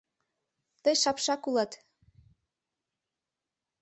—Тый 0.83 0.95
шапшак 1.01 1.41
улат. 1.49 1.71